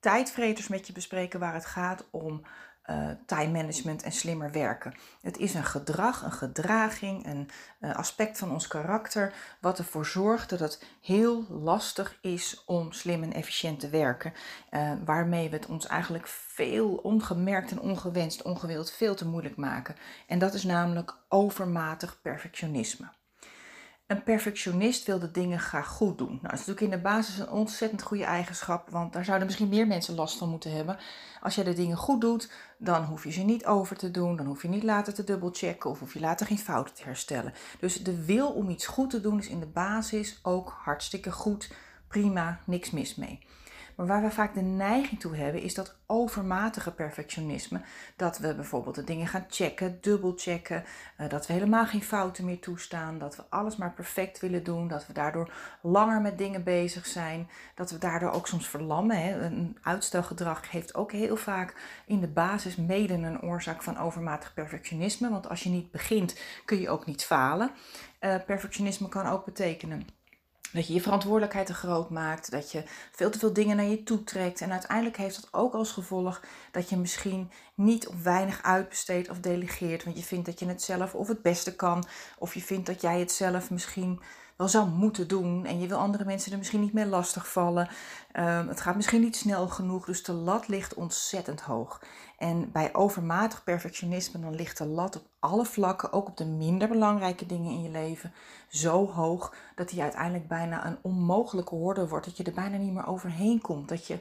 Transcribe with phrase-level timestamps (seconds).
[0.00, 2.42] tijdvreters met je bespreken waar het gaat om
[2.90, 4.94] uh, time management en slimmer werken.
[5.20, 7.48] Het is een gedrag, een gedraging, een
[7.80, 13.22] uh, aspect van ons karakter wat ervoor zorgt dat het heel lastig is om slim
[13.22, 14.32] en efficiënt te werken.
[14.70, 19.96] Uh, waarmee we het ons eigenlijk veel ongemerkt en ongewenst, ongewild veel te moeilijk maken.
[20.26, 23.08] En dat is namelijk overmatig perfectionisme.
[24.06, 26.28] Een perfectionist wil de dingen graag goed doen.
[26.28, 29.68] Nou, dat is natuurlijk in de basis een ontzettend goede eigenschap, want daar zouden misschien
[29.68, 30.98] meer mensen last van moeten hebben.
[31.40, 34.46] Als je de dingen goed doet, dan hoef je ze niet over te doen, dan
[34.46, 37.52] hoef je niet later te dubbelchecken of hoef je later geen fouten te herstellen.
[37.80, 41.70] Dus de wil om iets goed te doen is in de basis ook hartstikke goed,
[42.08, 43.38] prima, niks mis mee.
[43.96, 47.80] Maar waar we vaak de neiging toe hebben, is dat overmatige perfectionisme.
[48.16, 50.84] Dat we bijvoorbeeld de dingen gaan checken, dubbelchecken.
[51.20, 53.18] Uh, dat we helemaal geen fouten meer toestaan.
[53.18, 54.88] Dat we alles maar perfect willen doen.
[54.88, 57.48] Dat we daardoor langer met dingen bezig zijn.
[57.74, 59.22] Dat we daardoor ook soms verlammen.
[59.22, 59.44] Hè.
[59.44, 65.30] Een uitstelgedrag heeft ook heel vaak in de basis mede een oorzaak van overmatig perfectionisme.
[65.30, 67.70] Want als je niet begint, kun je ook niet falen.
[68.20, 70.06] Uh, perfectionisme kan ook betekenen
[70.76, 74.02] dat je je verantwoordelijkheid te groot maakt, dat je veel te veel dingen naar je
[74.02, 74.60] toe trekt.
[74.60, 79.40] En uiteindelijk heeft dat ook als gevolg dat je misschien niet of weinig uitbesteedt of
[79.40, 80.04] delegeert.
[80.04, 82.04] Want je vindt dat je het zelf of het beste kan,
[82.38, 84.20] of je vindt dat jij het zelf misschien
[84.56, 85.64] wel zou moeten doen.
[85.64, 87.88] En je wil andere mensen er misschien niet meer lastig vallen.
[88.32, 92.02] Um, het gaat misschien niet snel genoeg, dus de lat ligt ontzettend hoog.
[92.38, 96.88] En bij overmatig perfectionisme dan ligt de lat op alle vlakken, ook op de minder
[96.88, 98.32] belangrijke dingen in je leven,
[98.68, 102.26] zo hoog dat die uiteindelijk bijna een onmogelijke hoorde wordt.
[102.26, 103.88] Dat je er bijna niet meer overheen komt.
[103.88, 104.18] Dat je,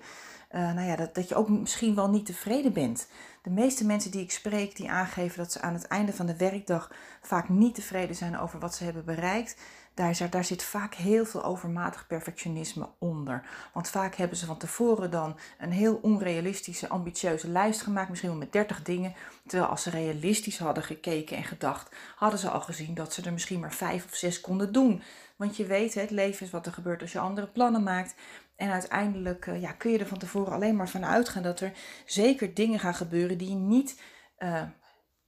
[0.52, 3.08] uh, nou ja, dat, dat je ook misschien wel niet tevreden bent.
[3.42, 6.38] De meeste mensen die ik spreek, die aangeven dat ze aan het einde van de
[6.38, 6.92] werkdag
[7.22, 9.58] vaak niet tevreden zijn over wat ze hebben bereikt
[9.96, 13.46] daar, daar zit vaak heel veel overmatig perfectionisme onder.
[13.74, 18.40] Want vaak hebben ze van tevoren dan een heel onrealistische, ambitieuze lijst gemaakt, misschien wel
[18.40, 19.14] met 30 dingen.
[19.48, 23.34] Terwijl als ze realistisch hadden gekeken en gedacht, hadden ze al gezien dat ze er
[23.34, 25.02] misschien maar 5 of 6 konden doen.
[25.36, 28.16] Want je weet, het leven is wat er gebeurt als je andere plannen maakt.
[28.56, 31.72] En uiteindelijk uh, ja, kun je er van tevoren alleen maar van uitgaan dat er
[32.06, 34.02] zeker dingen gaan gebeuren die je niet
[34.40, 34.64] uh,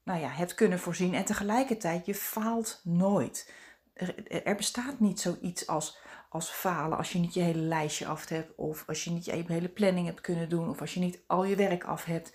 [0.04, 1.14] nou ja, hebt kunnen voorzien.
[1.14, 3.52] En tegelijkertijd, je faalt nooit
[4.44, 5.98] er, bestaat niet zoiets als,
[6.30, 9.44] als falen als je niet je hele lijstje af hebt, of als je niet je
[9.48, 12.34] hele planning hebt kunnen doen, of als je niet al je werk af hebt.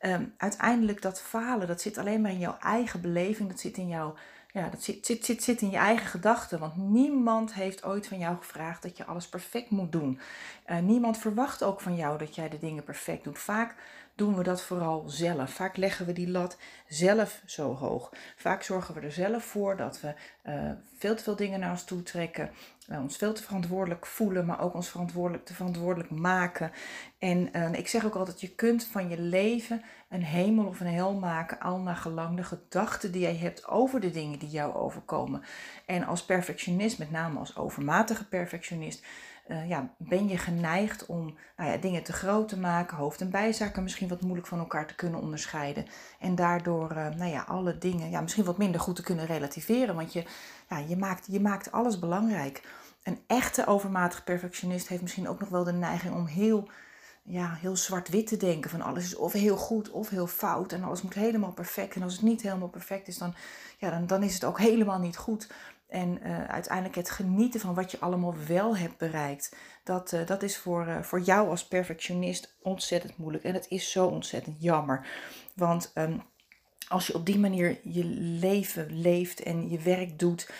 [0.00, 3.88] Um, uiteindelijk dat falen, dat zit alleen maar in jouw eigen beleving, dat zit in
[3.88, 4.14] jouw,
[4.52, 6.58] ja, dat zit, zit, zit, zit in je eigen gedachten.
[6.58, 10.20] Want niemand heeft ooit van jou gevraagd dat je alles perfect moet doen.
[10.66, 13.38] Uh, niemand verwacht ook van jou dat jij de dingen perfect doet.
[13.38, 13.74] Vaak
[14.16, 15.50] doen we dat vooral zelf.
[15.50, 16.58] Vaak leggen we die lat
[16.88, 18.12] zelf zo hoog.
[18.36, 20.14] Vaak zorgen we er zelf voor dat we
[20.48, 22.50] uh, veel te veel dingen naar ons toe trekken.
[22.90, 26.72] Uh, ons veel te verantwoordelijk voelen, maar ook ons verantwoordelijk te verantwoordelijk maken.
[27.18, 30.86] En uh, ik zeg ook altijd, je kunt van je leven een hemel of een
[30.86, 34.74] hel maken, al naar gelang de gedachten die jij hebt over de dingen die jou
[34.74, 35.42] overkomen.
[35.86, 39.04] En als perfectionist, met name als overmatige perfectionist,
[39.48, 43.30] uh, ja, ben je geneigd om nou ja, dingen te groot te maken, hoofd- en
[43.30, 45.86] bijzaken misschien wat moeilijk van elkaar te kunnen onderscheiden.
[46.18, 49.94] En daardoor uh, nou ja, alle dingen ja, misschien wat minder goed te kunnen relativeren.
[49.94, 50.24] Want je,
[50.68, 52.62] ja, je, maakt, je maakt alles belangrijk.
[53.02, 56.68] Een echte overmatig perfectionist heeft misschien ook nog wel de neiging om heel,
[57.22, 58.70] ja, heel zwart-wit te denken.
[58.70, 60.72] Van alles is of heel goed of heel fout.
[60.72, 61.94] En alles moet helemaal perfect.
[61.94, 63.34] En als het niet helemaal perfect is, dan,
[63.78, 65.48] ja, dan, dan is het ook helemaal niet goed.
[65.88, 69.56] En uh, uiteindelijk het genieten van wat je allemaal wel hebt bereikt.
[69.84, 73.44] Dat, uh, dat is voor, uh, voor jou als perfectionist ontzettend moeilijk.
[73.44, 75.06] En het is zo ontzettend jammer.
[75.54, 76.22] Want um,
[76.88, 78.04] als je op die manier je
[78.40, 80.50] leven leeft en je werk doet,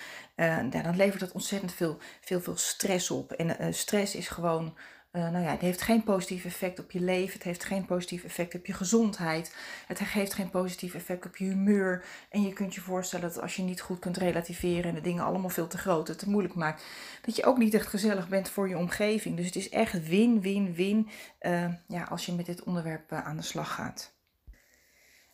[0.71, 3.32] dan levert dat ontzettend veel, veel, veel stress op.
[3.32, 4.76] En stress is gewoon
[5.16, 7.32] Uh, nou ja, het heeft geen positief effect op je leven.
[7.32, 9.55] Het heeft geen positief effect op je gezondheid.
[9.87, 12.05] Het geeft geen positief effect op je humeur.
[12.31, 15.25] En je kunt je voorstellen dat als je niet goed kunt relativeren en de dingen
[15.25, 16.84] allemaal veel te groot en te moeilijk maakt,
[17.22, 19.37] dat je ook niet echt gezellig bent voor je omgeving.
[19.37, 21.08] Dus het is echt win, win, win
[21.40, 24.13] uh, ja, als je met dit onderwerp uh, aan de slag gaat.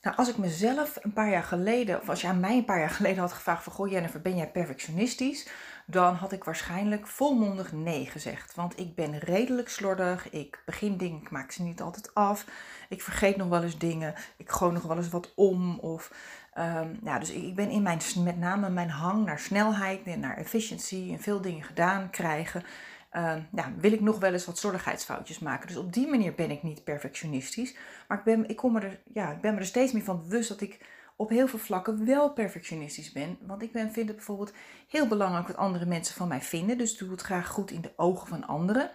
[0.03, 2.79] Nou, als ik mezelf een paar jaar geleden, of als je aan mij een paar
[2.79, 5.49] jaar geleden had gevraagd van, goh Jennifer, ben jij perfectionistisch?
[5.87, 8.55] Dan had ik waarschijnlijk volmondig nee gezegd.
[8.55, 12.45] Want ik ben redelijk slordig, ik begin dingen, ik maak ze niet altijd af.
[12.89, 15.79] Ik vergeet nog wel eens dingen, ik gooi nog wel eens wat om.
[15.79, 16.13] Of,
[16.59, 21.13] um, ja, dus ik ben in mijn, met name mijn hang naar snelheid naar efficiëntie
[21.13, 22.65] en veel dingen gedaan krijgen
[23.13, 25.69] uh, ja, wil ik nog wel eens wat zorgigheidsfoutjes maken.
[25.69, 27.77] Dus op die manier ben ik niet perfectionistisch.
[28.09, 30.49] Maar ik ben, ik, kom er, ja, ik ben me er steeds meer van bewust
[30.49, 30.79] dat ik
[31.17, 33.39] op heel veel vlakken wel perfectionistisch ben.
[33.41, 34.53] Want ik ben, vind het bijvoorbeeld
[34.89, 36.79] heel belangrijk wat andere mensen van mij vinden.
[36.79, 38.91] Dus doe het graag goed in de ogen van anderen.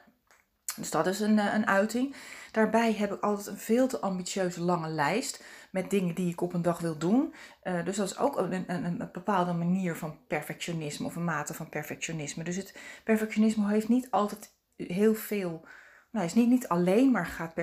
[0.75, 2.15] Dus dat is een, eh, een uiting.
[2.51, 5.43] Daarbij heb ik altijd een veel te ambitieuze lange lijst
[5.75, 7.33] met dingen die ik op een dag wil doen.
[7.63, 11.53] Uh, dus dat is ook een, een, een, bepaalde manier van perfectionisme of een mate
[11.53, 12.43] van perfectionisme.
[12.43, 15.67] Dus het perfectionisme heeft niet altijd heel veel.
[16.11, 17.53] Nou, is niet, niet alleen maar gaat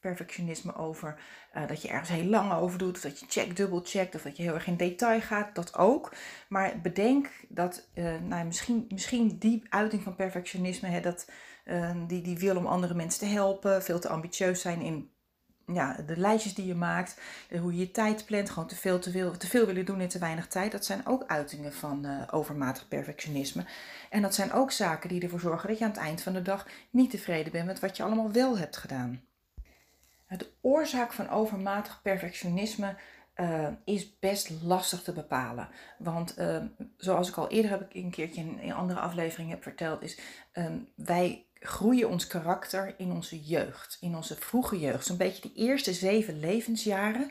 [0.00, 1.20] perfectionisme over
[1.54, 4.22] uh, dat je ergens heel lang over doet, of dat je check, dubbel checkt, of
[4.22, 6.14] dat je heel erg in detail gaat, dat ook.
[6.48, 11.30] Maar bedenk dat uh, nou, misschien, misschien die uiting van perfectionisme, hè, dat,
[12.06, 15.10] die, die wil om andere mensen te helpen, veel te ambitieus zijn in
[15.72, 17.20] ja, de lijstjes die je maakt,
[17.60, 20.08] hoe je je tijd plant, gewoon te veel, te veel, te veel willen doen in
[20.08, 23.64] te weinig tijd, dat zijn ook uitingen van uh, overmatig perfectionisme.
[24.10, 26.42] En dat zijn ook zaken die ervoor zorgen dat je aan het eind van de
[26.42, 29.20] dag niet tevreden bent met wat je allemaal wel hebt gedaan.
[30.28, 32.94] De oorzaak van overmatig perfectionisme
[33.36, 35.68] uh, is best lastig te bepalen.
[35.98, 36.36] Want
[36.96, 40.18] zoals ik al eerder heb ik een keertje in een andere aflevering heb verteld, is
[40.52, 45.06] um, wij groeien ons karakter in onze jeugd, in onze vroege jeugd.
[45.06, 47.30] Zo'n beetje de eerste zeven levensjaren.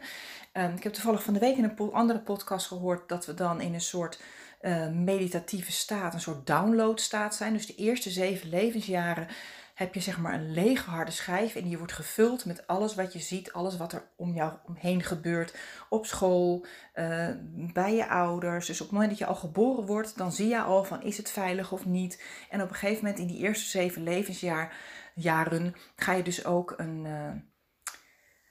[0.54, 3.62] Um, ik heb toevallig van de week in een andere podcast gehoord dat we dan
[3.62, 4.20] in een soort
[4.62, 7.54] uh, meditatieve staat, een soort downloadstaat zijn.
[7.54, 9.28] Dus de eerste zeven levensjaren
[9.76, 13.14] heb je zeg maar een lege harde schijf en die wordt gevuld met alles wat
[13.14, 15.58] je ziet, alles wat er om jou omheen gebeurt,
[15.90, 17.30] op school, uh,
[17.74, 18.66] bij je ouders.
[18.66, 21.18] Dus op het moment dat je al geboren wordt, dan zie je al van is
[21.18, 22.24] het veilig of niet.
[22.50, 27.06] En op een gegeven moment in die eerste zeven levensjaren ga je dus ook een...
[27.06, 27.30] Uh,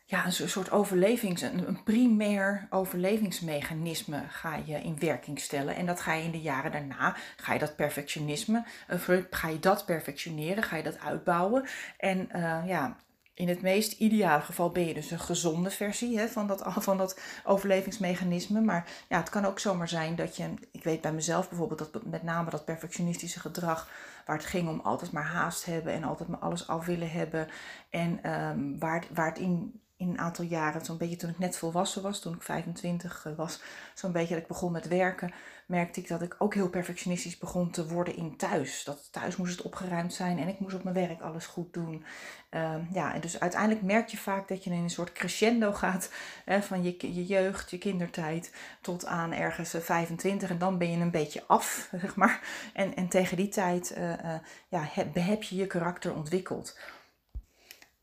[0.06, 5.76] ja, een soort overlevings, een, primair overlevingsmechanisme ga je in werking stellen.
[5.76, 8.64] En dat ga je in de jaren daarna, ga je dat perfectionisme,
[9.08, 11.68] uh, ga je dat perfectioneren, ga je dat uitbouwen.
[11.98, 12.96] En uh, ja,
[13.34, 16.98] in het meest ideale geval ben je dus een gezonde versie hè, van, dat, van
[16.98, 18.60] dat overlevingsmechanisme.
[18.60, 22.04] Maar ja, het kan ook zomaar zijn dat je, ik weet bij mezelf bijvoorbeeld, dat
[22.04, 23.88] met name dat perfectionistische gedrag,
[24.26, 27.48] waar het ging om altijd maar haast hebben en altijd maar alles af willen hebben.
[27.90, 31.56] En um, waar, waar het in in een aantal jaren, zo'n beetje toen ik net
[31.56, 33.60] volwassen was, toen ik 25 eh, was,
[33.94, 35.32] zo'n beetje dat ik begon met werken,
[35.66, 38.84] merkte ik dat ik ook heel perfectionistisch begon te worden in thuis.
[38.84, 42.04] Dat thuis moest het opgeruimd zijn en ik moest op mijn werk alles goed doen.
[42.50, 46.10] Uh, ja, en dus uiteindelijk merk je vaak dat je in een soort crescendo gaat
[46.44, 50.98] hè, van je, je jeugd, je kindertijd tot aan ergens 25 en dan ben je
[50.98, 52.40] een beetje af, zeg maar.
[52.72, 54.34] En, en tegen die tijd uh,
[54.68, 56.76] ja, heb je je karakter ontwikkeld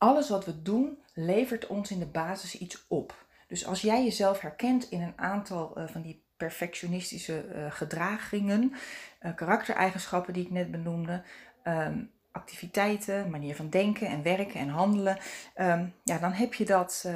[0.02, 3.26] alles wat we doen levert ons in de basis iets op.
[3.52, 8.74] Dus als jij jezelf herkent in een aantal uh, van die perfectionistische uh, gedragingen,
[9.22, 11.24] uh, karaktereigenschappen die ik net benoemde,
[11.64, 15.18] um, activiteiten, manier van denken en werken en handelen,
[15.58, 17.08] um, ja, dan heb je dat,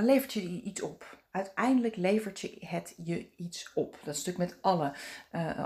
[0.00, 1.16] levert je iets op.
[1.30, 3.98] Uiteindelijk levert je het je iets op.
[4.04, 4.92] Dat is natuurlijk met alle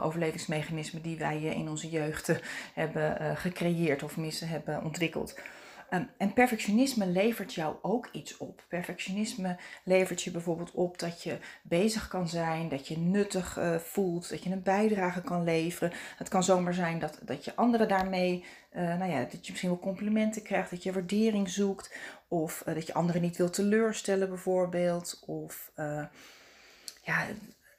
[0.00, 2.32] overlevingsmechanismen die wij in onze jeugd
[2.74, 5.34] hebben gecreëerd of missen hebben ontwikkeld.
[5.94, 8.64] Um, en perfectionisme levert jou ook iets op.
[8.68, 14.30] Perfectionisme levert je bijvoorbeeld op dat je bezig kan zijn, dat je nuttig uh, voelt,
[14.30, 15.92] dat je een bijdrage kan leveren.
[16.16, 18.44] Het kan zomaar zijn dat, dat je anderen daarmee,
[18.76, 21.96] uh, nou ja, dat je misschien wel complimenten krijgt, dat je waardering zoekt,
[22.28, 25.22] of uh, dat je anderen niet wil teleurstellen bijvoorbeeld.
[25.26, 25.72] Of
[27.02, 27.26] ja,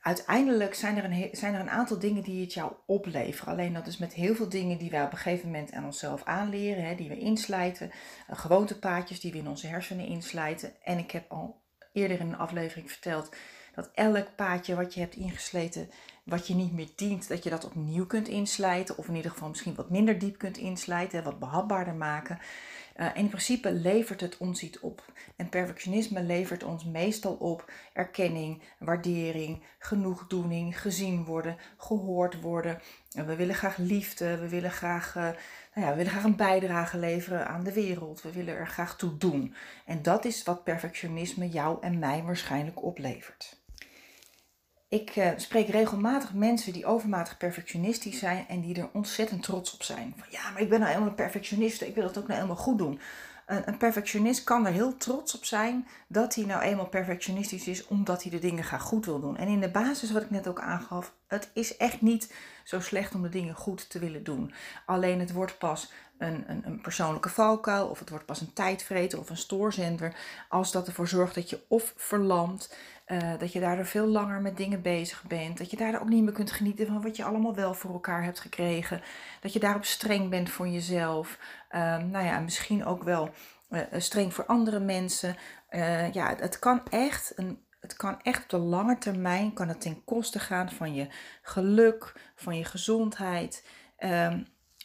[0.04, 3.54] uiteindelijk zijn er, een, zijn er een aantal dingen die het jou opleveren.
[3.54, 6.24] Alleen dat is met heel veel dingen die wij op een gegeven moment aan onszelf
[6.24, 7.92] aanleren, hè, die we inslijten,
[8.30, 10.74] uh, gewoontepaadjes die we in onze hersenen inslijten.
[10.84, 11.62] En ik heb al
[11.94, 13.36] eerder in een aflevering verteld
[13.76, 15.90] dat elk paadje wat je hebt ingesleten,
[16.24, 18.98] wat je niet meer dient, dat je dat opnieuw kunt inslijten.
[18.98, 22.40] Of in ieder geval misschien wat minder diep kunt inslijten, wat behapbaarder maken.
[23.00, 25.04] Uh, in principe levert het ons iets op.
[25.36, 32.82] En perfectionisme levert ons meestal op erkenning, waardering, genoegdoening, gezien worden, gehoord worden.
[33.12, 35.24] we willen graag liefde, we willen graag, uh,
[35.74, 38.22] nou ja, we willen graag een bijdrage leveren aan de wereld.
[38.22, 39.56] We willen er graag toe doen.
[39.86, 43.62] En dat is wat perfectionisme jou en mij waarschijnlijk oplevert.
[44.94, 49.84] Ik uh, spreek regelmatig mensen die overmatig perfectionistisch zijn en die er ontzettend trots op
[49.84, 50.14] zijn.
[50.18, 52.64] Van ja, maar ik ben nou helemaal een perfectionist, ik wil het ook nou helemaal
[52.64, 53.00] goed doen.
[53.46, 57.88] Een, een perfectionist kan er heel trots op zijn dat hij nou eenmaal perfectionistisch is,
[57.88, 59.38] omdat hij de dingen graag goed wil doen.
[59.38, 62.34] En in de basis, wat ik net ook aangaf, het is echt niet
[62.64, 64.54] zo slecht om de dingen goed te willen doen.
[64.86, 69.20] Alleen het wordt pas een, een, een persoonlijke valkuil, of het wordt pas een tijdvreter
[69.20, 70.16] of een stoorzender,
[70.50, 72.76] als dat ervoor zorgt dat je of verlamt,
[73.08, 75.58] uh, dat je daardoor veel langer met dingen bezig bent.
[75.58, 78.24] Dat je daardoor ook niet meer kunt genieten van wat je allemaal wel voor elkaar
[78.24, 79.02] hebt gekregen.
[79.42, 81.40] Dat je daarop streng bent voor jezelf.
[81.72, 83.30] Uh, nou ja, misschien ook wel
[83.70, 85.36] uh, streng voor andere mensen.
[85.68, 89.82] Eh, ja, het, kan echt een, het kan echt op de lange termijn kan het
[89.82, 91.08] ten koste gaan van je
[91.42, 93.68] geluk, van je gezondheid.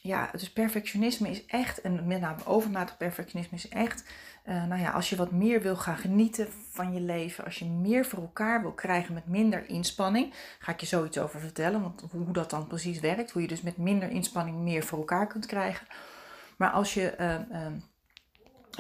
[0.03, 4.05] Ja, dus perfectionisme is echt, en met name overmatig perfectionisme is echt,
[4.49, 7.65] uh, nou ja, als je wat meer wil gaan genieten van je leven, als je
[7.65, 12.05] meer voor elkaar wil krijgen met minder inspanning, ga ik je zoiets over vertellen, want
[12.11, 15.47] hoe dat dan precies werkt, hoe je dus met minder inspanning meer voor elkaar kunt
[15.47, 15.87] krijgen.
[16.57, 17.67] Maar als je uh, uh,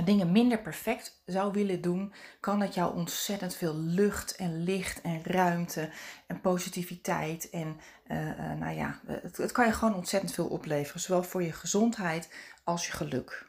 [0.05, 5.21] dingen minder perfect zou willen doen, kan dat jou ontzettend veel lucht en licht en
[5.25, 5.91] ruimte
[6.27, 11.01] en positiviteit en uh, uh, nou ja, het, het, kan je gewoon ontzettend veel opleveren,
[11.01, 13.47] zowel voor je gezondheid als je geluk.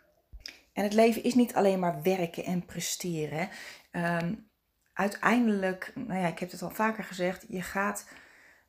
[0.73, 3.49] En het leven is niet alleen maar werken en presteren.
[3.91, 4.49] Um,
[4.93, 8.07] uiteindelijk, nou ja, ik heb het al vaker gezegd, je gaat,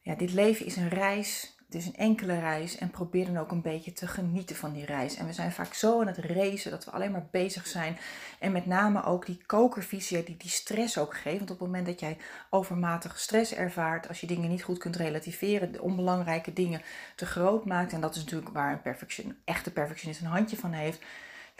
[0.01, 3.51] ja, dit leven is een reis het is een enkele reis en probeer dan ook
[3.51, 5.17] een beetje te genieten van die reis.
[5.17, 7.99] En we zijn vaak zo aan het racen dat we alleen maar bezig zijn.
[8.39, 11.39] En met name ook die kokervisie die die stress ook geeft.
[11.39, 12.17] Want op het moment dat jij
[12.49, 16.83] overmatige stress ervaart, als je dingen niet goed kunt relativeren, de onbelangrijke dingen
[17.17, 17.93] te groot maakt.
[17.93, 21.01] En dat is natuurlijk waar een perfection, echte perfectionist een handje van heeft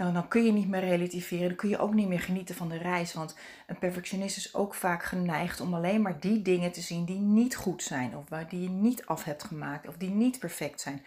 [0.09, 1.47] dan, kun je niet meer relativeren.
[1.49, 3.13] Dan kun je ook niet meer genieten van de reis.
[3.13, 7.19] Want een perfectionist is ook vaak geneigd om alleen maar die dingen te zien die
[7.19, 8.17] niet goed zijn.
[8.17, 9.89] Of waar die je niet af hebt gemaakt.
[9.89, 11.05] Of die niet perfect zijn.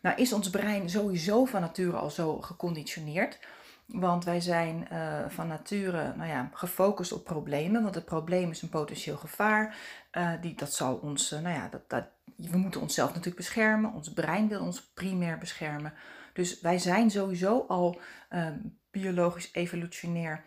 [0.00, 3.38] Nou is ons brein sowieso van nature al zo geconditioneerd.
[3.86, 7.82] Want wij zijn uh, van nature nou ja, gefocust op problemen.
[7.82, 9.76] Want het probleem is een potentieel gevaar.
[10.12, 12.04] Uh, die, dat zal ons, uh, nou ja, dat, dat,
[12.36, 13.92] we moeten onszelf natuurlijk beschermen.
[13.92, 15.92] Ons brein wil ons primair beschermen.
[16.32, 20.44] Dus wij zijn sowieso al um, biologisch evolutionair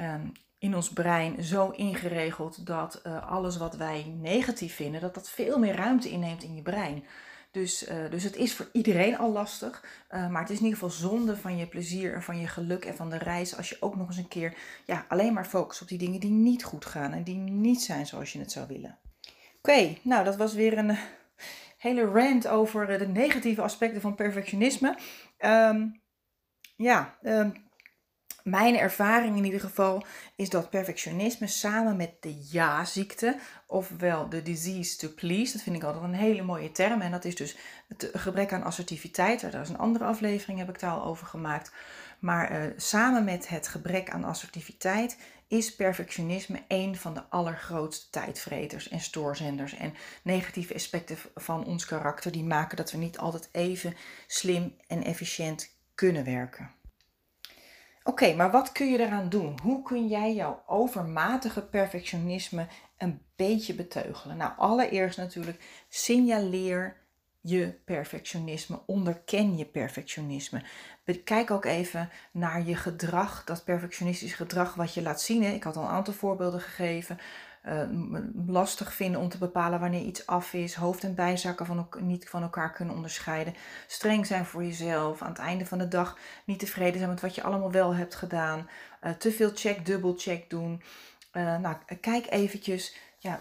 [0.00, 5.30] um, in ons brein zo ingeregeld dat uh, alles wat wij negatief vinden, dat dat
[5.30, 7.04] veel meer ruimte inneemt in je brein.
[7.50, 9.84] Dus, uh, dus het is voor iedereen al lastig.
[10.10, 12.84] Uh, maar het is in ieder geval zonde van je plezier en van je geluk
[12.84, 13.56] en van de reis.
[13.56, 14.54] Als je ook nog eens een keer
[14.86, 18.06] ja, alleen maar focust op die dingen die niet goed gaan en die niet zijn
[18.06, 18.98] zoals je het zou willen.
[19.58, 20.96] Oké, nou dat was weer een
[21.86, 24.98] hele rant over de negatieve aspecten van perfectionisme.
[25.38, 26.00] Um,
[26.76, 27.66] ja, um,
[28.46, 30.04] mijn ervaring in ieder geval
[30.36, 35.82] is dat perfectionisme samen met de ja-ziekte, ofwel de disease to please, dat vind ik
[35.82, 37.00] altijd een hele mooie term.
[37.00, 37.56] En dat is dus
[37.88, 39.40] het gebrek aan assertiviteit.
[39.40, 41.72] Daar is een andere aflevering, heb ik daar al over gemaakt.
[42.18, 45.18] Maar uh, samen met het gebrek aan assertiviteit
[45.48, 49.74] is perfectionisme een van de allergrootste tijdvreters en stoorzenders.
[49.74, 53.94] En negatieve aspecten van ons karakter die maken dat we niet altijd even
[54.26, 56.70] slim en efficiënt kunnen werken.
[58.02, 59.58] Oké, maar wat kun je eraan doen?
[59.62, 62.66] Hoe kun jij jouw overmatige perfectionisme
[62.98, 64.36] een beetje beteugelen?
[64.36, 66.96] Nou, allereerst natuurlijk signaleer
[67.48, 70.62] je perfectionisme, onderken je perfectionisme.
[71.24, 75.42] Kijk ook even naar je gedrag, dat perfectionistisch gedrag wat je laat zien.
[75.42, 77.18] Ik had al een aantal voorbeelden gegeven.
[77.68, 77.82] Uh,
[78.46, 82.42] lastig vinden om te bepalen wanneer iets af is, hoofd- en bijzakken van niet van
[82.42, 83.54] elkaar kunnen onderscheiden,
[83.86, 87.34] streng zijn voor jezelf, aan het einde van de dag niet tevreden zijn met wat
[87.34, 88.68] je allemaal wel hebt gedaan,
[89.04, 90.82] uh, te veel check, dubbel check doen.
[91.32, 93.40] Uh, nou, kijk eventjes, ja,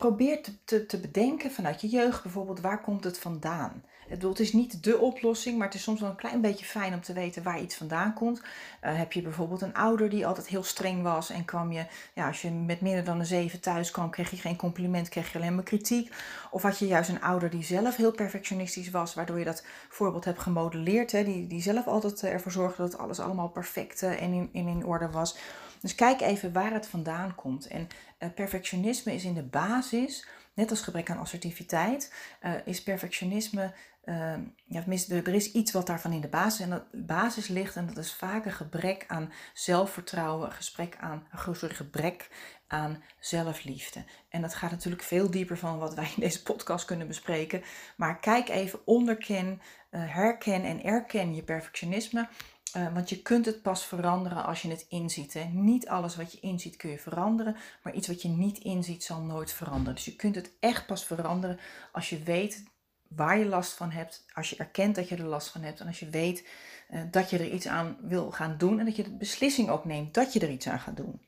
[0.00, 3.84] probeer te, te, te bedenken vanuit je jeugd bijvoorbeeld, waar komt het vandaan?
[4.08, 7.00] Het is niet de oplossing, maar het is soms wel een klein beetje fijn om
[7.00, 8.38] te weten waar iets vandaan komt.
[8.38, 12.26] Uh, heb je bijvoorbeeld een ouder die altijd heel streng was en kwam je, ja,
[12.26, 15.38] als je met minder dan een zeven thuis kwam, kreeg je geen compliment, kreeg je
[15.38, 16.14] alleen maar kritiek.
[16.50, 20.24] Of had je juist een ouder die zelf heel perfectionistisch was, waardoor je dat voorbeeld
[20.24, 24.22] hebt gemodelleerd, hè, die, die zelf altijd eh, ervoor zorgde dat alles allemaal perfect eh,
[24.22, 25.36] en in, in, in orde was.
[25.80, 27.66] Dus kijk even waar het vandaan komt.
[27.66, 33.72] En uh, perfectionisme is in de basis net als gebrek aan assertiviteit, uh, is perfectionisme
[34.04, 34.34] uh,
[34.66, 37.76] ja, er is iets wat daarvan in de basis, en dat basis ligt.
[37.76, 42.28] En dat is vaak een gebrek aan zelfvertrouwen, gesprek aan, een gebrek
[42.66, 44.04] aan zelfliefde.
[44.28, 47.62] En dat gaat natuurlijk veel dieper van wat wij in deze podcast kunnen bespreken.
[47.96, 49.60] Maar kijk even, onderken,
[49.90, 52.28] uh, herken en erken je perfectionisme.
[52.76, 55.34] Uh, want je kunt het pas veranderen als je het inziet.
[55.34, 55.44] Hè?
[55.44, 59.20] Niet alles wat je inziet kun je veranderen, maar iets wat je niet inziet zal
[59.20, 59.94] nooit veranderen.
[59.94, 61.58] Dus je kunt het echt pas veranderen
[61.92, 62.64] als je weet
[63.08, 65.86] waar je last van hebt, als je erkent dat je er last van hebt en
[65.86, 66.48] als je weet
[66.90, 69.84] uh, dat je er iets aan wil gaan doen en dat je de beslissing ook
[69.84, 71.20] neemt dat je er iets aan gaat doen.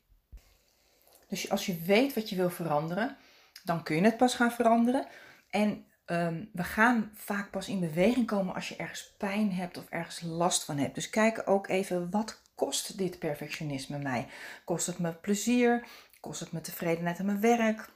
[1.29, 3.17] Dus als je weet wat je wil veranderen,
[3.65, 5.07] dan kun je het pas gaan veranderen.
[5.51, 9.89] En um, we gaan vaak pas in beweging komen als je ergens pijn hebt of
[9.89, 10.95] ergens last van hebt.
[10.95, 14.29] Dus kijk ook even wat kost dit perfectionisme mij?
[14.65, 15.87] Kost het me plezier?
[16.21, 17.89] Kost het me tevredenheid aan mijn werk?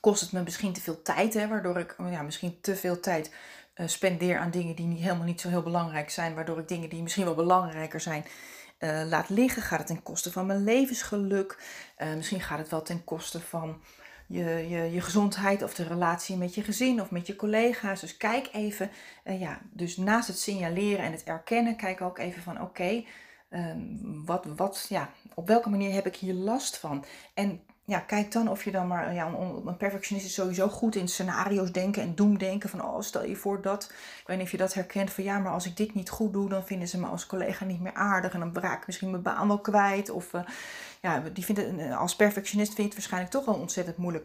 [0.00, 3.34] Kost het me misschien te veel tijd, hè, waardoor ik ja, misschien te veel tijd
[3.74, 6.88] uh, spendeer aan dingen die niet, helemaal niet zo heel belangrijk zijn, waardoor ik dingen
[6.88, 8.24] die misschien wel belangrijker zijn
[8.78, 9.62] uh, laat liggen?
[9.62, 11.62] Gaat het ten koste van mijn levensgeluk?
[11.98, 13.82] Uh, misschien gaat het wel ten koste van
[14.26, 18.00] je, je, je gezondheid of de relatie met je gezin of met je collega's.
[18.00, 18.90] Dus kijk even,
[19.24, 23.06] uh, ja, dus naast het signaleren en het erkennen, kijk ook even van oké, okay,
[24.24, 27.04] wat, wat, ja, op welke manier heb ik hier last van?
[27.34, 31.08] En ja, kijk dan of je dan maar, ja, een perfectionist is sowieso goed in
[31.08, 34.56] scenario's denken en doemdenken van, oh, stel je voor dat, ik weet niet of je
[34.56, 37.06] dat herkent, van ja, maar als ik dit niet goed doe, dan vinden ze me
[37.06, 40.10] als collega niet meer aardig en dan braak ik misschien mijn baan wel kwijt.
[40.10, 40.40] Of uh,
[41.00, 44.24] ja, die vinden, als perfectionist vind je het waarschijnlijk toch wel ontzettend moeilijk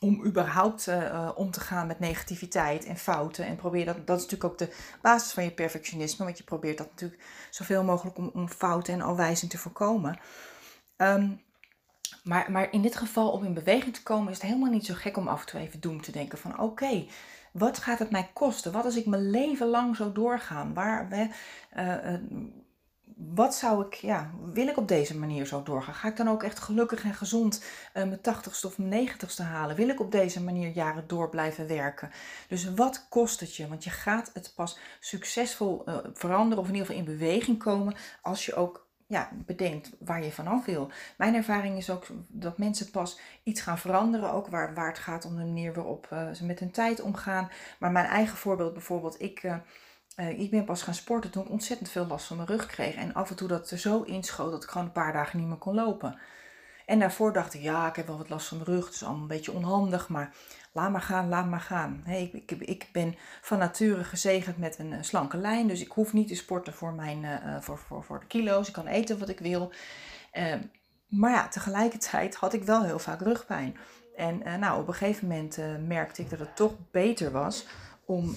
[0.00, 3.46] om überhaupt uh, om te gaan met negativiteit en fouten.
[3.46, 6.78] En probeer dat, dat is natuurlijk ook de basis van je perfectionisme, want je probeert
[6.78, 10.18] dat natuurlijk zoveel mogelijk om, om fouten en afwijzing te voorkomen.
[10.96, 11.40] Um,
[12.28, 14.94] maar, maar in dit geval, om in beweging te komen, is het helemaal niet zo
[14.94, 17.06] gek om af en toe even doen te denken van oké,
[17.52, 18.72] wat gaat het mij kosten?
[18.72, 20.74] Wat als ik mijn leven lang zo doorgaan?
[20.74, 21.26] Waar, uh,
[21.76, 22.14] uh,
[23.16, 25.94] wat zou ik, ja, wil ik op deze manier zo doorgaan?
[25.94, 29.76] Ga ik dan ook echt gelukkig en gezond uh, mijn tachtigste of mijn negentigste halen?
[29.76, 32.10] Wil ik op deze manier jaren door blijven werken?
[32.48, 33.68] Dus wat kost het je?
[33.68, 38.46] Want je gaat het pas succesvol veranderen of in ieder geval in beweging komen als
[38.46, 40.90] je ook ja, bedenkt waar je vanaf wil.
[41.16, 45.24] Mijn ervaring is ook dat mensen pas iets gaan veranderen, ook waar, waar het gaat
[45.24, 47.50] om de manier waarop uh, ze met hun tijd omgaan.
[47.78, 49.56] Maar mijn eigen voorbeeld bijvoorbeeld, ik, uh,
[50.16, 52.94] uh, ik ben pas gaan sporten toen ik ontzettend veel last van mijn rug kreeg.
[52.94, 55.48] En af en toe dat er zo inschoot dat ik gewoon een paar dagen niet
[55.48, 56.18] meer kon lopen.
[56.86, 59.02] En daarvoor dacht ik, ja, ik heb wel wat last van mijn rug, het is
[59.02, 60.34] allemaal een beetje onhandig, maar
[60.72, 62.02] laat maar gaan, laat maar gaan.
[62.06, 66.28] Ik, ik, ik, ben van nature gezegend met een slanke lijn, dus ik hoef niet
[66.28, 68.66] te sporten voor, mijn, uh, voor, voor, voor de kilo's.
[68.66, 69.72] Ik kan eten wat ik wil.
[70.34, 70.54] Uh,
[71.08, 73.76] maar ja, tegelijkertijd had ik wel heel vaak rugpijn.
[74.16, 77.66] En nou, op een gegeven moment merkte ik dat het toch beter was
[78.04, 78.36] om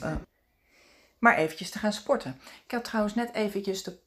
[1.20, 2.40] maar eventjes te gaan sporten.
[2.66, 4.00] Ik had trouwens net eventjes de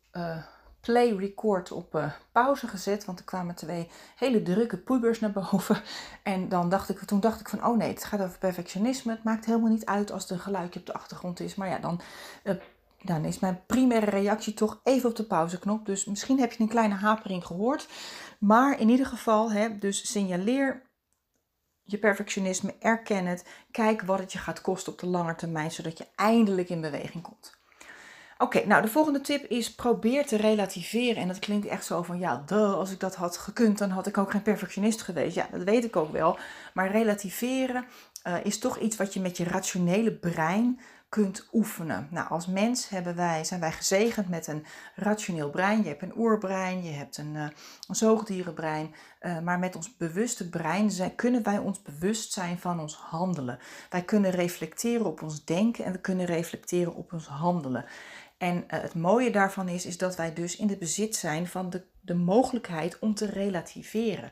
[0.85, 3.05] play record op uh, pauze gezet.
[3.05, 5.83] Want er kwamen twee hele drukke pubers naar boven.
[6.23, 9.13] En dan dacht ik, toen dacht ik van, oh nee, het gaat over perfectionisme.
[9.13, 11.55] Het maakt helemaal niet uit als er een geluidje op de achtergrond is.
[11.55, 12.01] Maar ja, dan,
[12.45, 12.55] uh,
[13.03, 15.87] dan is mijn primaire reactie toch even op de pauzeknop.
[15.87, 17.89] Dus misschien heb je een kleine hapering gehoord.
[18.39, 20.83] Maar in ieder geval, hè, dus signaleer
[21.83, 23.47] je perfectionisme, erken het.
[23.71, 27.23] Kijk wat het je gaat kosten op de lange termijn, zodat je eindelijk in beweging
[27.23, 27.54] komt.
[28.39, 31.23] Oké, nou de volgende tip is probeer te relativeren.
[31.23, 34.07] En dat klinkt echt zo van, ja, duh, als ik dat had gekund, dan had
[34.07, 35.35] ik ook geen perfectionist geweest.
[35.35, 36.39] Ja, dat weet ik ook wel.
[36.75, 37.85] Maar relativeren
[38.27, 40.81] uh, is toch iets wat je met je rationele brein
[41.15, 42.09] kunt oefenen.
[42.11, 45.83] Nou, als mens hebben wij, zijn wij gezegend met een rationeel brein.
[45.83, 47.47] Je hebt een oerbrein, je hebt een, uh,
[47.89, 48.95] een zoogdierenbrein.
[49.21, 53.59] Uh, maar met ons bewuste brein zijn, kunnen wij ons bewust zijn van ons handelen.
[53.91, 57.85] Wij kunnen reflecteren op ons denken en we kunnen reflecteren op ons handelen.
[58.45, 61.71] En uh, het mooie daarvan is, is dat wij dus in het bezit zijn van
[61.71, 64.31] de, de mogelijkheid om te relativeren.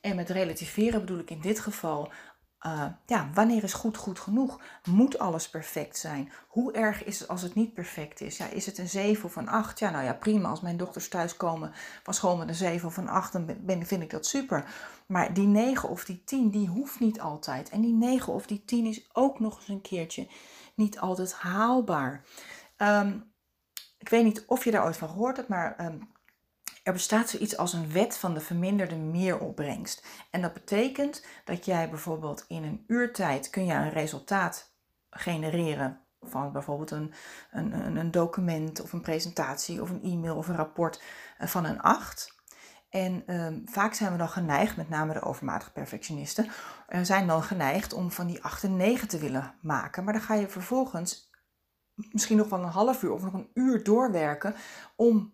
[0.00, 2.12] En met relativeren bedoel ik in dit geval,
[2.66, 4.60] uh, ja, wanneer is goed goed genoeg?
[4.84, 6.32] Moet alles perfect zijn?
[6.48, 8.36] Hoe erg is het als het niet perfect is?
[8.36, 9.78] Ja, is het een 7 of een 8?
[9.78, 10.48] Ja, nou ja, prima.
[10.48, 14.02] Als mijn dochters thuiskomen van school met een 7 of een 8, dan ben, vind
[14.02, 14.64] ik dat super.
[15.06, 17.68] Maar die 9 of die 10, die hoeft niet altijd.
[17.68, 20.28] En die 9 of die 10 is ook nog eens een keertje
[20.74, 22.24] niet altijd haalbaar.
[22.76, 23.29] Um,
[24.00, 26.08] ik weet niet of je daar ooit van gehoord hebt, maar um,
[26.82, 30.06] er bestaat zoiets als een wet van de verminderde meeropbrengst.
[30.30, 34.72] En dat betekent dat jij bijvoorbeeld in een uurtijd kun je een resultaat
[35.10, 37.14] genereren van bijvoorbeeld een,
[37.50, 41.02] een, een document of een presentatie of een e-mail of een rapport
[41.38, 42.38] eh, van een 8.
[42.90, 46.50] En um, vaak zijn we dan geneigd, met name de overmatige perfectionisten,
[46.88, 50.04] uh, zijn dan geneigd om van die 8 een 9 te willen maken.
[50.04, 51.29] Maar dan ga je vervolgens
[52.12, 54.54] misschien nog wel een half uur of nog een uur doorwerken
[54.96, 55.32] om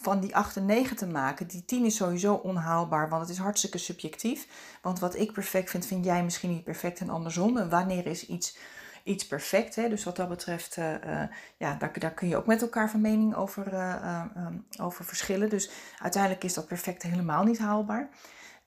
[0.00, 1.46] van die 8 en 9 te maken.
[1.46, 4.46] Die 10 is sowieso onhaalbaar, want het is hartstikke subjectief.
[4.82, 7.56] Want wat ik perfect vind, vind jij misschien niet perfect en andersom.
[7.56, 8.58] En wanneer is iets,
[9.04, 9.74] iets perfect?
[9.74, 9.88] Hè?
[9.88, 11.22] Dus wat dat betreft, uh, uh,
[11.56, 15.48] ja, daar, kun je ook met elkaar van mening over, uh, um, over verschillen.
[15.48, 18.08] Dus uiteindelijk is dat perfect helemaal niet haalbaar.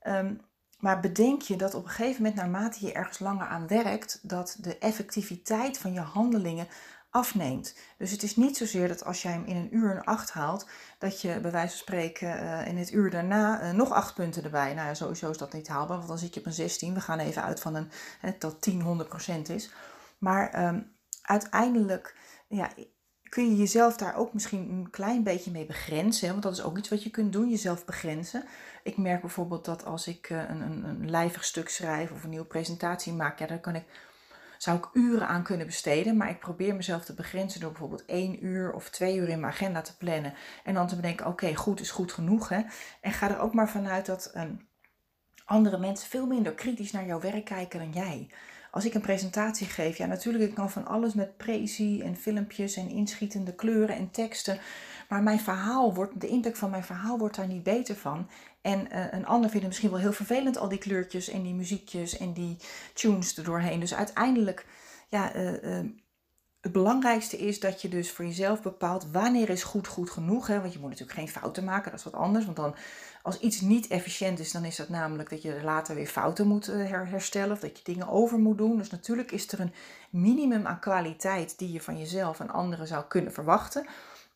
[0.03, 0.41] Um,
[0.83, 4.57] maar bedenk je dat op een gegeven moment, naarmate je ergens langer aan werkt, dat
[4.61, 6.67] de effectiviteit van je handelingen
[7.13, 7.75] afneemt.
[7.97, 10.67] Dus het is niet zozeer dat als jij hem in een uur een 8 haalt,
[10.97, 14.43] dat je bij wijze van spreken uh, in het uur daarna uh, nog 8 punten
[14.43, 14.73] erbij.
[14.73, 16.93] Nou ja, sowieso is dat niet haalbaar, want dan zit je op een 16.
[16.93, 19.05] We gaan even uit van een, hè, dat 10
[19.47, 19.71] 100% is.
[20.17, 22.15] Maar um, uiteindelijk
[22.47, 22.69] ja,
[23.29, 26.29] kun je jezelf daar ook misschien een klein beetje mee begrenzen.
[26.29, 28.45] Want dat is ook iets wat je kunt doen, jezelf begrenzen.
[28.83, 32.29] Ik merk bijvoorbeeld dat als ik uh, een, een, een lijvig stuk schrijf of een
[32.29, 33.85] nieuwe presentatie maak, ja, daar kan ik
[34.63, 36.17] zou ik uren aan kunnen besteden.
[36.17, 39.53] Maar ik probeer mezelf te begrenzen door bijvoorbeeld één uur of twee uur in mijn
[39.53, 40.33] agenda te plannen.
[40.63, 42.49] En dan te bedenken, oké, goed is goed genoeg.
[42.49, 42.61] Hè?
[43.01, 44.67] En ga er ook maar vanuit dat um,
[45.45, 48.29] andere mensen veel minder kritisch naar jouw werk kijken dan jij.
[48.71, 52.75] Als ik een presentatie geef, ja natuurlijk, ik kan van alles met prezi en filmpjes
[52.75, 54.59] en inschietende kleuren en teksten.
[55.09, 58.29] Maar mijn verhaal wordt, de impact van mijn verhaal wordt daar niet beter van.
[58.63, 61.53] En uh, een ander vindt het misschien wel heel vervelend, al die kleurtjes en die
[61.53, 62.57] muziekjes en die
[62.93, 63.79] tunes erdoorheen.
[63.79, 64.65] Dus uiteindelijk,
[65.09, 65.89] ja, uh, uh,
[66.61, 70.47] het belangrijkste is dat je dus voor jezelf bepaalt wanneer is goed goed genoeg.
[70.47, 70.61] Hè?
[70.61, 72.45] Want je moet natuurlijk geen fouten maken, dat is wat anders.
[72.45, 72.75] Want dan,
[73.21, 76.65] als iets niet efficiënt is, dan is dat namelijk dat je later weer fouten moet
[76.65, 77.51] herstellen.
[77.51, 78.77] Of dat je dingen over moet doen.
[78.77, 79.73] Dus natuurlijk is er een
[80.09, 83.85] minimum aan kwaliteit die je van jezelf en anderen zou kunnen verwachten.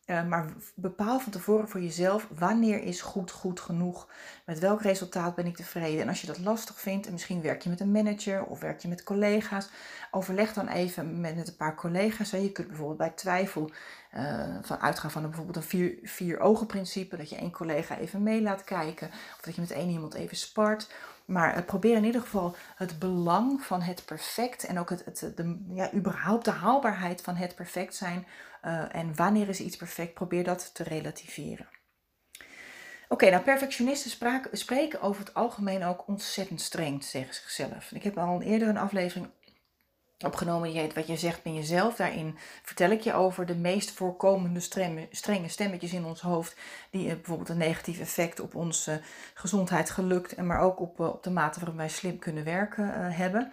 [0.07, 4.07] Uh, maar bepaal van tevoren voor jezelf wanneer is goed goed genoeg.
[4.45, 6.01] Met welk resultaat ben ik tevreden.
[6.01, 8.81] En als je dat lastig vindt en misschien werk je met een manager of werk
[8.81, 9.69] je met collega's.
[10.11, 12.31] Overleg dan even met, een paar collega's.
[12.31, 13.71] Je kunt bijvoorbeeld bij twijfel
[14.17, 17.17] uh, van uitgaan van bijvoorbeeld een vier, vier ogen principe.
[17.17, 19.07] Dat je één collega even mee laat kijken.
[19.07, 20.89] Of dat je met één iemand even spart.
[21.25, 25.37] Maar uh, probeer in ieder geval het belang van het perfect en ook het, het,
[25.37, 28.27] de, ja, überhaupt de haalbaarheid van het perfect zijn
[28.65, 31.67] uh, en wanneer is iets perfect, probeer dat te relativeren.
[33.09, 34.11] Oké, nou perfectionisten
[34.51, 37.91] spreken over het algemeen ook ontzettend streng tegen zichzelf.
[37.91, 39.29] Ik heb al eerder een aflevering
[40.25, 41.95] opgenomen, die heet Wat je zegt ben jezelf.
[41.95, 44.59] Daarin vertel ik je over de meest voorkomende
[45.11, 46.55] strenge stemmetjes in ons hoofd,
[46.91, 49.01] die bijvoorbeeld een negatief effect op onze
[49.33, 53.17] gezondheid, gelukt en maar ook op, op de mate waarin wij slim kunnen werken uh,
[53.17, 53.51] hebben.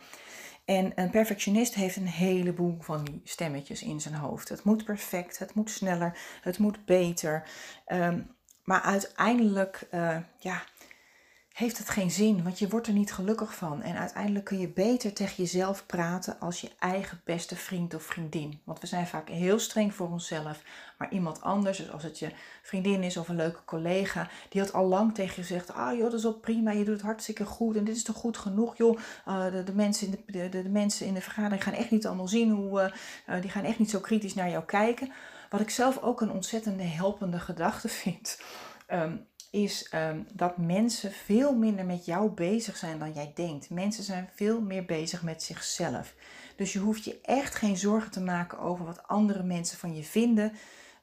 [0.65, 4.49] En een perfectionist heeft een heleboel van die stemmetjes in zijn hoofd.
[4.49, 7.49] Het moet perfect, het moet sneller, het moet beter.
[7.89, 9.89] Um, maar uiteindelijk,
[10.39, 10.63] ja,
[11.55, 13.83] heeft het geen zin, want je wordt er niet gelukkig van.
[13.83, 18.61] En uiteindelijk kun je beter tegen jezelf praten als je eigen beste vriend of vriendin.
[18.65, 20.63] Want we zijn vaak heel streng voor onszelf.
[20.99, 22.31] Maar iemand anders, dus als het je
[22.63, 26.03] vriendin is of een leuke collega, die had al lang tegen je gezegd: Ah joh,
[26.03, 28.77] dat is wel prima, je doet het hartstikke goed en dit is toch goed genoeg,
[28.77, 28.99] joh.
[29.29, 32.29] Uh, de, mensen in de, de, de, mensen in de vergadering gaan echt niet allemaal
[32.29, 32.93] zien hoe,
[33.29, 35.13] uh, die gaan echt niet zo kritisch naar jou kijken.
[35.51, 38.39] Wat ik zelf ook een ontzettende helpende gedachte vind.
[38.89, 43.71] Um, is um, dat mensen veel minder met jou bezig zijn dan jij denkt.
[43.71, 46.15] Mensen zijn veel meer bezig met zichzelf.
[46.57, 50.03] Dus je hoeft je echt geen zorgen te maken over wat andere mensen van je
[50.03, 50.53] vinden.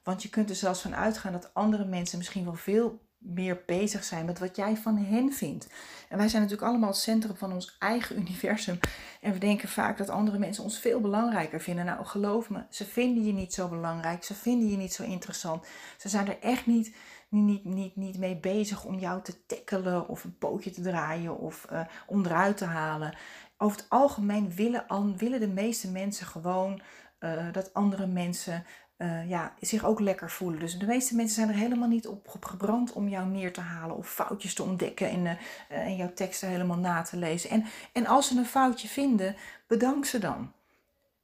[0.02, 4.04] Want je kunt er zelfs van uitgaan dat andere mensen misschien wel veel meer bezig
[4.04, 5.66] zijn met wat jij van hen vindt.
[6.08, 8.78] En wij zijn natuurlijk allemaal het centrum van ons eigen universum.
[9.20, 11.84] En we denken vaak dat andere mensen ons veel belangrijker vinden.
[11.84, 14.24] Nou, geloof me, ze vinden je niet zo belangrijk.
[14.24, 15.66] Ze vinden je niet zo interessant.
[15.98, 16.94] Ze zijn er echt niet
[17.32, 21.66] niet, niet, niet mee bezig om jou te tackelen of een pootje te draaien of
[21.72, 23.14] uh, onderuit te halen.
[23.56, 26.80] Over het algemeen willen, willen de meeste mensen gewoon
[27.20, 28.64] uh, dat andere mensen
[28.98, 30.60] uh, ja, zich ook lekker voelen.
[30.60, 33.60] Dus de meeste mensen zijn er helemaal niet op, op gebrand om jou neer te
[33.60, 37.50] halen of foutjes te ontdekken en, en jouw teksten helemaal na te lezen.
[37.50, 40.52] En, en als ze een foutje vinden, bedank ze dan.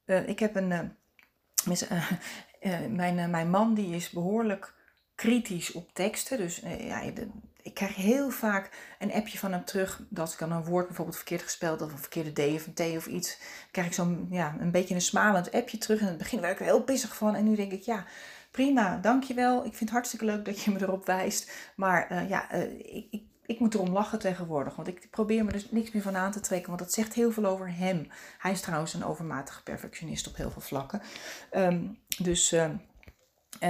[0.05, 0.97] ik heb een.
[2.95, 4.77] mijn, mijn man die is behoorlijk
[5.19, 6.37] kritisch op teksten.
[6.37, 7.01] Dus uh, ja,
[7.61, 11.41] ik krijg heel vaak een appje van hem terug dat ik een woord bijvoorbeeld verkeerd
[11.41, 13.37] gespeld of een verkeerde D of een T of iets.
[13.37, 15.99] Dan krijg ik zo'n ja, een beetje een smalend appje terug.
[15.99, 17.35] In het begin werd ik er heel pissig van.
[17.35, 18.05] En nu denk ik, ja,
[18.51, 19.57] prima, dankjewel.
[19.57, 21.51] Ik vind het hartstikke leuk dat je me erop wijst.
[21.75, 24.75] Maar uh, ja, uh, ik, ik, ik moet erom lachen tegenwoordig.
[24.75, 26.67] Want ik probeer me dus niks meer van aan te trekken.
[26.67, 28.07] Want dat zegt heel veel over hem.
[28.37, 31.01] Hij is trouwens een overmatige perfectionist op heel veel vlakken.
[31.51, 32.69] Um, dus, uh,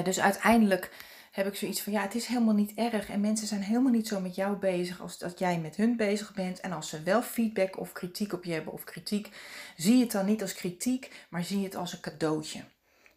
[0.03, 0.91] dus uiteindelijk
[1.31, 3.09] heb ik zoiets van ja, het is helemaal niet erg.
[3.09, 6.33] En mensen zijn helemaal niet zo met jou bezig als dat jij met hun bezig
[6.33, 6.59] bent.
[6.59, 9.29] En als ze wel feedback of kritiek op je hebben of kritiek,
[9.75, 12.63] zie het dan niet als kritiek, maar zie het als een cadeautje.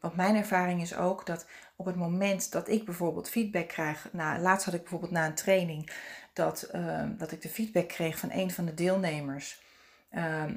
[0.01, 1.47] Want mijn ervaring is ook dat
[1.77, 5.35] op het moment dat ik bijvoorbeeld feedback krijg, nou, laatst had ik bijvoorbeeld na een
[5.35, 5.91] training
[6.33, 9.63] dat, ehm, dat ik de feedback kreeg van een van de deelnemers.
[10.11, 10.57] Ehm,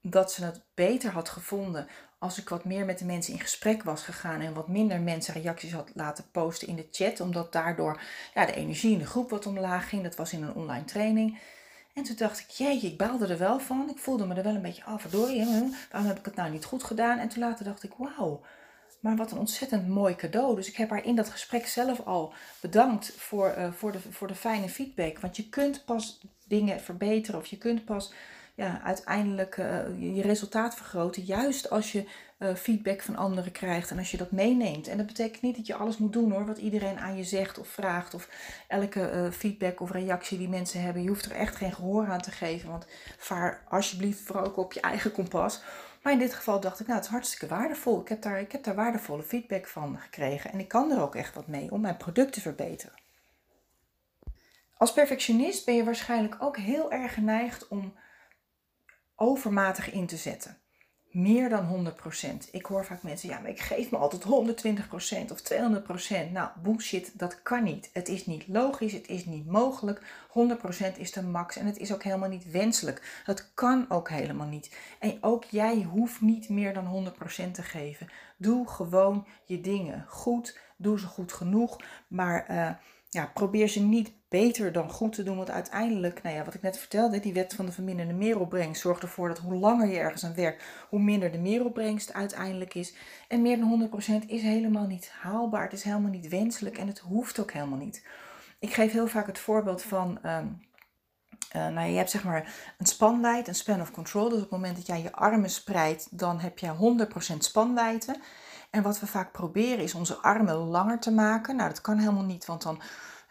[0.00, 1.88] dat ze het beter had gevonden
[2.22, 5.34] als ik wat meer met de mensen in gesprek was gegaan en wat minder mensen
[5.34, 8.00] reacties had laten posten in de chat, omdat daardoor
[8.34, 10.02] ja, de energie in de groep wat omlaag ging.
[10.02, 11.38] Dat was in een online training.
[11.94, 13.90] En toen dacht ik, jeetje, ik baalde er wel van.
[13.90, 15.46] Ik voelde me er wel een beetje af, verdorie,
[15.90, 17.18] waarom heb ik het nou niet goed gedaan?
[17.18, 18.40] En toen later dacht ik, wauw,
[19.00, 20.54] maar wat een ontzettend mooi cadeau.
[20.54, 24.28] Dus ik heb haar in dat gesprek zelf al bedankt voor, uh, voor, de, voor
[24.28, 25.18] de fijne feedback.
[25.18, 28.12] Want je kunt pas dingen verbeteren of je kunt pas
[28.54, 31.22] ja, uiteindelijk uh, je resultaat vergroten.
[31.22, 34.88] Juist als je uh, feedback van anderen krijgt en als je dat meeneemt.
[34.88, 37.58] En dat betekent niet dat je alles moet doen hoor, wat iedereen aan je zegt
[37.58, 38.14] of vraagt.
[38.14, 38.28] Of
[38.68, 41.02] elke feedback of reactie die mensen hebben.
[41.02, 42.70] Je hoeft er echt geen gehoor aan te geven.
[42.70, 42.86] Want
[43.18, 45.62] vaar alsjeblieft vooral ook op je eigen kompas.
[46.02, 48.00] Maar in dit geval dacht ik, nou, het is hartstikke waardevol.
[48.00, 50.52] Ik heb, daar, ik heb daar waardevolle feedback van gekregen.
[50.52, 52.94] En ik kan er ook echt wat mee om mijn product te verbeteren.
[54.76, 57.94] Als perfectionist ben je waarschijnlijk ook heel erg geneigd om
[59.22, 60.56] overmatig in te zetten
[61.12, 61.94] meer dan
[62.46, 62.50] 100%.
[62.50, 66.32] Ik hoor vaak mensen, ja, maar ik geef me altijd 120% of 200%.
[66.32, 67.90] Nou, bullshit, dat kan niet.
[67.92, 70.00] Het is niet logisch, het is niet mogelijk.
[70.28, 73.22] 100% is de max en het is ook helemaal niet wenselijk.
[73.24, 74.76] Het kan ook helemaal niet.
[74.98, 77.14] En ook jij hoeft niet meer dan
[77.48, 78.08] 100% te geven.
[78.36, 80.58] Doe gewoon je dingen goed.
[80.76, 81.80] Doe ze goed genoeg.
[82.08, 82.70] Maar uh,
[83.08, 85.36] ja, probeer ze niet beter dan goed te doen.
[85.36, 89.02] Want uiteindelijk, nou ja, wat ik net vertelde, die wet van de verminderde meeropbrengst zorgt
[89.02, 92.94] ervoor dat hoe langer je ergens aan werkt, hoe minder de meeropbrengst uiteindelijk is.
[93.28, 93.90] En meer dan
[94.22, 95.62] 100% is helemaal niet haalbaar.
[95.62, 98.06] Het is helemaal niet wenselijk en het hoeft ook helemaal niet.
[98.58, 100.18] Ik geef heel vaak het voorbeeld van.
[100.26, 100.60] Um,
[101.56, 104.28] uh, nou, je hebt zeg maar een spanwijd, een span of control.
[104.28, 106.96] Dus op het moment dat jij je armen spreidt, dan heb je
[107.34, 108.16] 100% spanwijdte.
[108.70, 111.56] En wat we vaak proberen is onze armen langer te maken.
[111.56, 112.80] Nou, dat kan helemaal niet, want dan,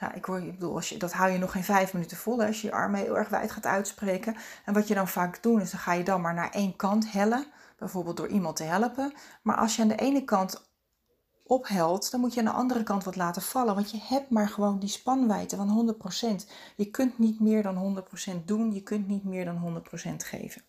[0.02, 2.44] ja, ik, hoor, ik bedoel, als je, dat hou je nog geen vijf minuten vol
[2.44, 4.36] als je je armen heel erg wijd gaat uitspreken.
[4.66, 7.12] En wat je dan vaak doet, is dan ga je dan maar naar één kant
[7.12, 7.46] hellen,
[7.78, 9.14] bijvoorbeeld door iemand te helpen.
[9.42, 10.70] Maar als je aan de ene kant
[11.44, 13.76] ophelt, dan moet je aan de andere kant wat laten vallen.
[13.76, 15.96] Want je hebt maar gewoon die spanwijdte van
[16.44, 16.50] 100%.
[16.76, 18.04] Je kunt niet meer dan
[18.42, 20.62] 100% doen, je kunt niet meer dan 100% geven.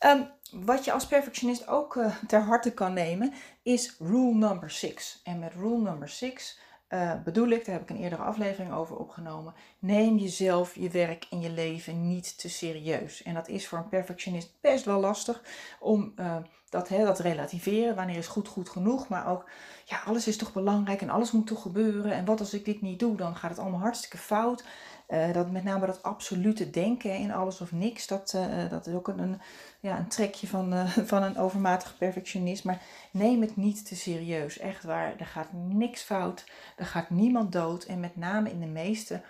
[0.00, 5.20] Um, wat je als perfectionist ook uh, ter harte kan nemen, is rule number 6.
[5.24, 8.96] En met rule number 6 eh, bedoel ik, daar heb ik een eerdere aflevering over
[8.96, 13.22] opgenomen, neem jezelf, je werk en je leven niet te serieus.
[13.22, 15.42] En dat is voor een perfectionist best wel lastig
[15.80, 16.36] om uh,
[16.68, 17.94] dat, hè, dat relativeren.
[17.94, 19.50] Wanneer is goed goed genoeg, maar ook,
[19.84, 22.12] ja, alles is toch belangrijk en alles moet toch gebeuren.
[22.12, 24.64] En wat als ik dit niet doe, dan gaat het allemaal hartstikke fout.
[25.08, 28.94] Uh, dat met name dat absolute denken in alles of niks, dat, uh, dat is
[28.94, 29.40] ook een,
[29.80, 32.64] ja, een trekje van, van een overmatig perfectionist.
[32.64, 34.58] Maar neem het niet te serieus.
[34.58, 36.44] Echt waar, er gaat niks fout,
[36.76, 37.84] er gaat niemand dood.
[37.84, 39.22] En met name in de meeste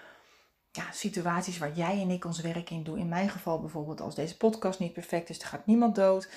[0.71, 2.99] ja, situaties waar jij en ik ons werk in doen.
[2.99, 6.31] In mijn geval bijvoorbeeld als deze podcast niet perfect is, er gaat niemand dood.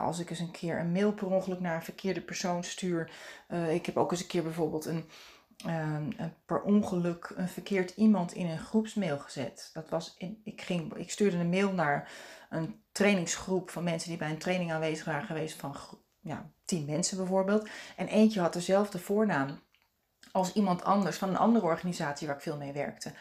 [0.00, 3.10] als ik eens een keer een mail per ongeluk naar een verkeerde persoon stuur.
[3.70, 5.04] ik heb ook eens een keer bijvoorbeeld een
[6.46, 9.70] per ongeluk een verkeerd iemand in een groepsmail gezet.
[9.72, 12.10] Dat was in, ik, ging, ik stuurde een mail naar
[12.50, 15.76] een trainingsgroep van mensen die bij een training aanwezig waren geweest van
[16.20, 17.68] ja, tien mensen bijvoorbeeld.
[17.96, 19.60] En eentje had dezelfde voornaam
[20.32, 23.12] als iemand anders van een andere organisatie waar ik veel mee werkte.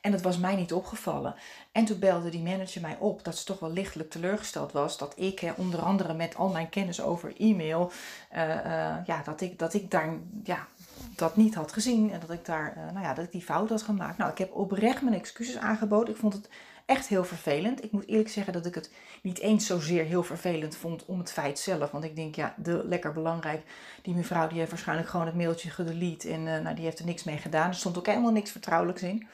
[0.00, 1.34] En dat was mij niet opgevallen.
[1.72, 4.98] En toen belde die manager mij op dat ze toch wel lichtelijk teleurgesteld was.
[4.98, 7.92] Dat ik, onder andere met al mijn kennis over e-mail,
[8.34, 10.66] uh, uh, ja, dat ik, dat ik daar ja,
[11.14, 12.12] dat niet had gezien.
[12.12, 14.18] En dat ik daar, uh, nou ja, dat ik die fout had gemaakt.
[14.18, 16.14] Nou, ik heb oprecht mijn excuses aangeboden.
[16.14, 16.48] Ik vond het
[16.86, 17.84] echt heel vervelend.
[17.84, 21.32] Ik moet eerlijk zeggen dat ik het niet eens zozeer heel vervelend vond om het
[21.32, 21.90] feit zelf.
[21.90, 23.62] Want ik denk, ja, de, lekker belangrijk.
[24.02, 26.30] Die mevrouw die heeft waarschijnlijk gewoon het mailtje gedelete.
[26.30, 27.68] En nou, die heeft er niks mee gedaan.
[27.68, 29.26] Er stond ook helemaal niks vertrouwelijks in.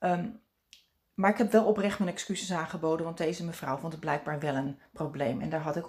[0.00, 0.40] Um,
[1.16, 4.54] maar ik heb wel oprecht mijn excuses aangeboden, want deze mevrouw vond het blijkbaar wel
[4.54, 5.40] een probleem.
[5.40, 5.88] En daar had ik 100%,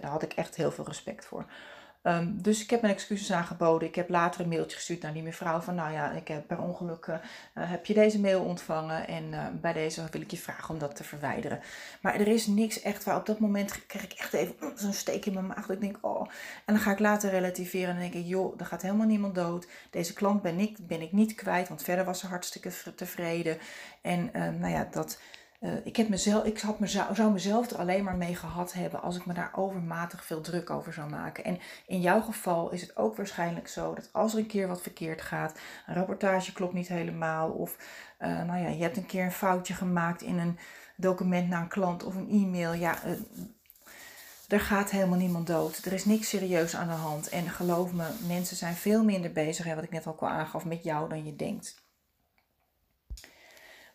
[0.00, 1.46] daar had ik echt heel veel respect voor.
[2.06, 3.88] Ehm, dus ik heb mijn excuses aangeboden.
[3.88, 6.60] Ik heb later een mailtje gestuurd naar die mevrouw van, nou ja, ik heb per
[6.60, 7.16] ongeluk, uh,
[7.54, 10.96] heb je deze mail ontvangen en uh, bij deze wil ik je vragen om dat
[10.96, 11.60] te verwijderen.
[12.00, 15.26] Maar er is niks echt waar op dat moment krijg ik echt even zo'n steek
[15.26, 15.66] in mijn maag.
[15.66, 16.20] Dat ik denk, oh.
[16.64, 19.66] En dan ga ik later relativeren en denk ik, joh, er gaat helemaal niemand dood.
[19.90, 23.58] Deze klant ben ik, ben ik niet kwijt, want verder was ze hartstikke tevreden.
[24.00, 25.18] En uh, nou ja, dat
[25.60, 29.02] uh, ik, heb mezelf, ik had mezelf, zou mezelf er alleen maar mee gehad hebben
[29.02, 31.44] als ik me daar overmatig veel druk over zou maken.
[31.44, 34.82] En in jouw geval is het ook waarschijnlijk zo dat als er een keer wat
[34.82, 37.76] verkeerd gaat, een rapportage klopt niet helemaal, of
[38.20, 40.58] uh, nou ja, je hebt een keer een foutje gemaakt in een
[40.96, 42.72] document naar een klant of een e-mail.
[42.72, 43.12] Ja, uh,
[44.48, 45.84] er gaat helemaal niemand dood.
[45.84, 47.28] Er is niks serieus aan de hand.
[47.28, 50.64] En geloof me, mensen zijn veel minder bezig, hè, wat ik net ook al aangaf,
[50.64, 51.85] met jou dan je denkt.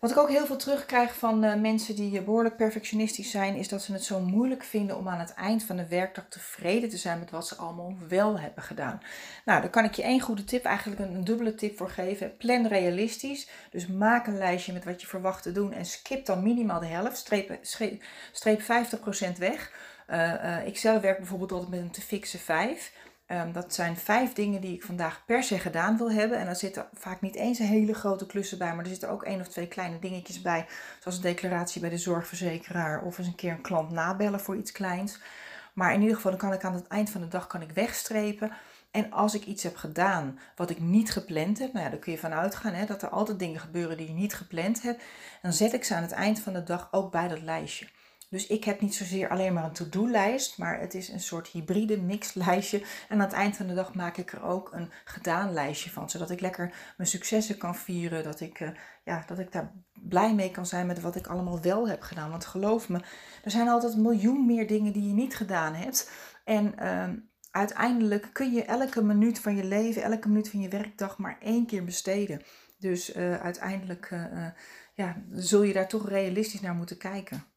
[0.01, 3.67] Wat ik ook heel veel terugkrijg van uh, mensen die uh, behoorlijk perfectionistisch zijn, is
[3.67, 6.97] dat ze het zo moeilijk vinden om aan het eind van de werkdag tevreden te
[6.97, 9.01] zijn met wat ze allemaal wel hebben gedaan.
[9.45, 12.37] Nou, daar kan ik je één goede tip, eigenlijk een, dubbele tip voor geven.
[12.37, 13.49] Plan realistisch.
[13.71, 16.85] Dus maak een lijstje met wat je verwacht te doen en skip dan minimaal de
[16.85, 17.17] helft.
[17.17, 18.63] Streep, streep, streep 50%
[19.37, 19.71] weg.
[20.09, 22.91] Uh, ik zelf werk bijvoorbeeld altijd met een te fixe 5.
[23.31, 26.37] Um, dat zijn vijf dingen die ik vandaag per se gedaan wil hebben.
[26.37, 29.23] En daar zitten vaak niet eens een hele grote klussen bij, maar er zitten ook
[29.23, 30.65] één of twee kleine dingetjes bij.
[30.99, 34.71] Zoals een declaratie bij de zorgverzekeraar of eens een keer een klant nabellen voor iets
[34.71, 35.19] kleins.
[35.73, 37.71] Maar in ieder geval, dan kan ik aan het eind van de dag kan ik
[37.71, 38.51] wegstrepen.
[38.91, 42.11] En als ik iets heb gedaan wat ik niet gepland heb, nou ja, dan kun
[42.11, 45.03] je vanuit gaan hè, dat er altijd dingen gebeuren die je niet gepland hebt.
[45.41, 47.87] Dan zet ik ze aan het eind van de dag ook bij dat lijstje.
[48.31, 52.01] Dus ik heb niet zozeer alleen maar een to-do-lijst, maar het is een soort hybride
[52.01, 52.77] mixlijstje.
[52.79, 56.09] En aan het eind van de dag maak ik er ook een gedaan lijstje van,
[56.09, 58.69] zodat ik lekker mijn successen kan vieren, dat ik, uh,
[59.03, 62.29] ja, dat ik daar blij mee kan zijn met wat ik allemaal wel heb gedaan.
[62.29, 62.97] Want geloof me,
[63.43, 66.11] er zijn altijd een miljoen meer dingen die je niet gedaan hebt.
[66.45, 67.09] En uh,
[67.51, 71.65] uiteindelijk kun je elke minuut van je leven, elke minuut van je werkdag maar één
[71.65, 72.41] keer besteden.
[72.77, 74.47] Dus uh, uiteindelijk uh,
[74.93, 77.50] ja, zul je daar toch realistisch naar moeten kijken.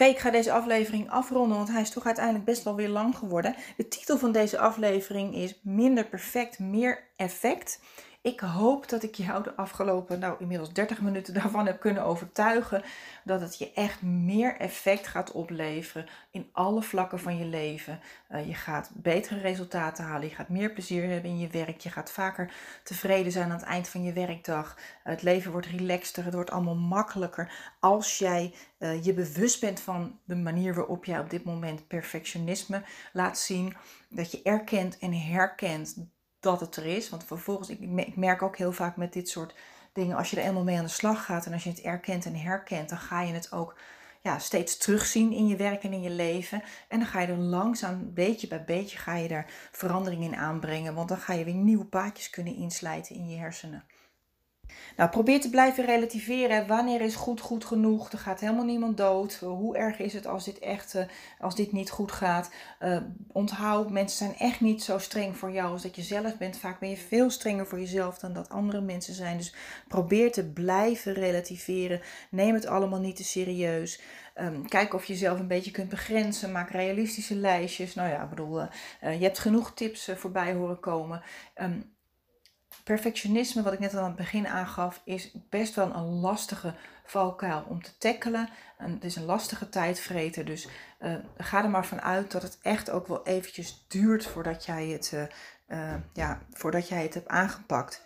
[0.00, 3.16] Oké, ik ga deze aflevering afronden, want hij is toch uiteindelijk best wel weer lang
[3.16, 3.54] geworden.
[3.76, 7.80] De titel van deze aflevering is Minder perfect, meer effect.
[8.26, 12.82] Ik hoop dat ik jou de afgelopen, nou inmiddels 30 minuten daarvan heb kunnen overtuigen
[13.24, 18.00] dat het je echt meer effect gaat opleveren in alle vlakken van je leven.
[18.30, 21.90] Uh, je gaat betere resultaten halen, je gaat meer plezier hebben in je werk, je
[21.90, 24.78] gaat vaker tevreden zijn aan het eind van je werkdag.
[25.02, 30.18] het leven wordt relaxter, het wordt allemaal makkelijker als jij uh, je bewust bent van
[30.24, 33.76] de manier waarop jij op dit moment perfectionisme laat zien.
[34.08, 35.96] Dat je erkent en herkent
[36.40, 37.08] dat het er is.
[37.08, 39.54] Want vervolgens, ik, merk ook heel vaak met dit soort
[39.92, 42.24] dingen, als je er eenmaal mee aan de slag gaat en als je het erkent
[42.24, 43.78] en herkent, dan ga je het ook
[44.20, 46.62] ja, steeds terugzien in je werk en in je leven.
[46.88, 50.94] En dan ga je er langzaam, beetje bij beetje, ga je daar verandering in aanbrengen.
[50.94, 53.84] Want dan ga je weer nieuwe paadjes kunnen inslijten in je hersenen.
[54.96, 56.66] Nou, probeer te blijven relativeren.
[56.66, 58.12] Wanneer is goed goed genoeg?
[58.12, 59.34] Er gaat helemaal niemand dood.
[59.34, 61.02] Hoe erg is het als dit echt, uh,
[61.40, 62.50] als dit niet goed gaat?
[62.80, 62.96] Uh,
[63.32, 66.58] onthoud, mensen zijn echt niet zo streng voor jou als dat je zelf bent.
[66.58, 69.36] Vaak ben je veel strenger voor jezelf dan dat andere mensen zijn.
[69.36, 69.54] Dus
[69.88, 72.00] probeer te blijven relativeren.
[72.30, 74.00] Neem het allemaal niet te serieus.
[74.40, 76.52] Um, kijk of je jezelf een beetje kunt begrenzen.
[76.52, 77.94] Maak realistische lijstjes.
[77.94, 78.68] Nou ja, ik bedoel, uh,
[79.00, 81.22] je hebt genoeg tips voorbij horen komen.
[81.54, 81.95] Um,
[82.86, 87.64] perfectionisme, wat ik net al aan het begin aangaf, is best wel een lastige valkuil
[87.68, 88.48] om te tackelen.
[88.78, 90.68] En het is een lastige tijdvreter, dus
[91.00, 94.86] uh, ga er maar van uit dat het echt ook wel eventjes duurt voordat jij
[94.86, 95.22] het, uh,
[95.68, 98.02] uh, ja, voordat jij het hebt aangepakt.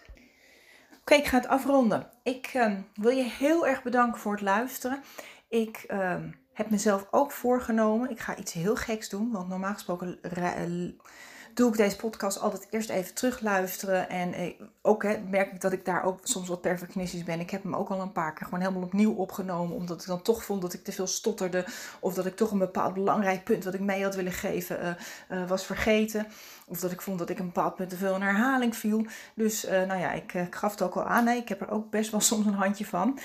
[1.01, 2.11] Oké, ik ga het afronden.
[2.23, 5.03] Ik ehm, wil je heel erg bedanken voor het luisteren.
[5.49, 10.19] Ik ehm, heb mezelf ook voorgenomen, ik ga iets heel geks doen, want normaal gesproken
[11.55, 14.09] doe ik deze podcast altijd eerst even terugluisteren.
[14.09, 17.41] En eh, ook hè, merk ik dat ik daar ook soms wat perfectionistisch ben.
[17.41, 19.77] Ik heb hem ook al een paar keer gewoon helemaal opnieuw opgenomen.
[19.77, 21.65] Omdat ik dan toch vond dat ik te veel stotterde.
[22.01, 24.99] Of dat ik toch een bepaald belangrijk punt wat ik mee had willen geven
[25.31, 26.27] uh, uh, was vergeten.
[26.71, 29.07] Of dat ik vond dat ik een bepaald punt te veel in herhaling viel.
[29.35, 31.25] Dus uh, nou ja, ik, ik, gaf het ook al aan.
[31.25, 33.19] Nee, ik heb er ook best wel soms een handje van.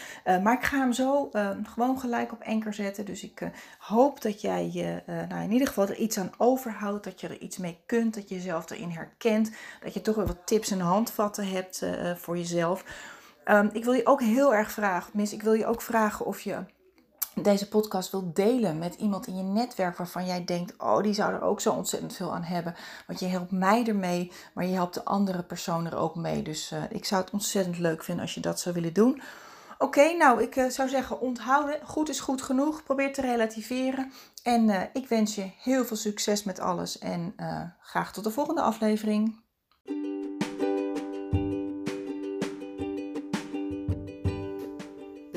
[0.44, 1.30] maar ik ga hem zo
[1.64, 3.06] gewoon gelijk op enker zetten.
[3.06, 7.04] Dus ik hoop dat jij je nou, in ieder geval er iets aan overhoudt.
[7.04, 8.14] Dat je er iets mee kunt.
[8.14, 9.52] Dat je jezelf erin herkent.
[9.84, 12.84] Dat je toch weer wat tips en handvatten hebt voor jezelf.
[13.46, 16.42] Um, ik wil je ook heel erg vragen, mis, ik wil je ook vragen of
[16.42, 16.58] je
[17.42, 21.34] deze podcast wilt delen met iemand in je netwerk waarvan jij denkt, oh, die zou
[21.34, 22.76] er ook zo ontzettend veel aan hebben.
[23.08, 26.42] Want je helpt mij ermee, maar je helpt de andere persoon er ook mee.
[26.42, 29.22] Dus uh, ik zou het ontzettend leuk vinden als je dat zou willen doen.
[29.78, 31.80] Oké, nou, ik uh, zou zeggen onthouden.
[31.84, 32.84] Goed is goed genoeg.
[32.84, 34.12] Probeer te relativeren.
[34.44, 37.00] En uh, ik wens je heel veel succes met alles.
[37.00, 37.36] En
[37.82, 39.44] graag tot de volgende aflevering.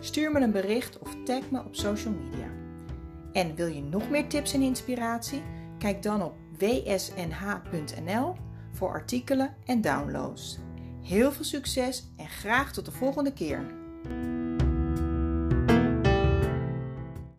[0.00, 2.48] Stuur me een bericht of tag me op social media.
[3.32, 5.42] En wil je nog meer tips en inspiratie?
[5.78, 8.34] Kijk dan op wsnh.nl
[8.72, 10.58] voor artikelen en downloads.
[11.02, 13.64] Heel veel succes en graag tot de volgende keer.